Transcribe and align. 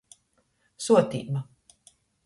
Suotiba. 0.85 1.41